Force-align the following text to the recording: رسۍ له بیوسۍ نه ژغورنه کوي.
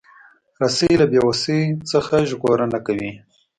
رسۍ 0.61 0.91
له 1.01 1.05
بیوسۍ 1.11 1.61
نه 1.89 2.19
ژغورنه 2.29 2.79
کوي. 2.85 3.11